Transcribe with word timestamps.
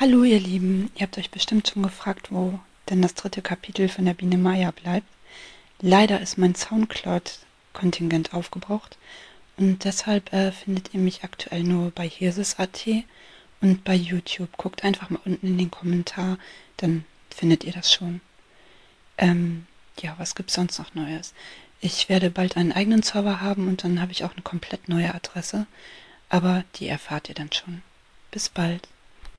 Hallo 0.00 0.24
ihr 0.24 0.40
Lieben, 0.40 0.90
ihr 0.96 1.02
habt 1.02 1.18
euch 1.18 1.30
bestimmt 1.30 1.68
schon 1.68 1.84
gefragt, 1.84 2.32
wo 2.32 2.58
denn 2.90 3.00
das 3.00 3.14
dritte 3.14 3.42
Kapitel 3.42 3.88
von 3.88 4.04
der 4.04 4.14
Biene 4.14 4.36
Maya 4.36 4.72
bleibt. 4.72 5.06
Leider 5.80 6.20
ist 6.20 6.36
mein 6.36 6.56
Soundcloud-Kontingent 6.56 8.34
aufgebraucht 8.34 8.98
und 9.56 9.84
deshalb 9.84 10.32
äh, 10.32 10.50
findet 10.50 10.92
ihr 10.94 10.98
mich 10.98 11.22
aktuell 11.22 11.62
nur 11.62 11.92
bei 11.92 12.08
Hirsis.at 12.08 12.86
und 13.60 13.84
bei 13.84 13.94
YouTube. 13.94 14.56
Guckt 14.56 14.82
einfach 14.82 15.10
mal 15.10 15.20
unten 15.24 15.46
in 15.46 15.58
den 15.58 15.70
Kommentar, 15.70 16.38
dann 16.76 17.04
findet 17.30 17.62
ihr 17.62 17.72
das 17.72 17.92
schon. 17.92 18.20
Ähm, 19.16 19.68
ja, 20.00 20.16
was 20.18 20.34
gibt's 20.34 20.54
sonst 20.54 20.80
noch 20.80 20.96
Neues? 20.96 21.34
Ich 21.80 22.08
werde 22.08 22.30
bald 22.30 22.56
einen 22.56 22.72
eigenen 22.72 23.04
Server 23.04 23.40
haben 23.40 23.68
und 23.68 23.84
dann 23.84 24.00
habe 24.00 24.10
ich 24.10 24.24
auch 24.24 24.32
eine 24.32 24.42
komplett 24.42 24.88
neue 24.88 25.14
Adresse, 25.14 25.68
aber 26.30 26.64
die 26.74 26.88
erfahrt 26.88 27.28
ihr 27.28 27.36
dann 27.36 27.52
schon. 27.52 27.82
Bis 28.32 28.48
bald. 28.48 28.88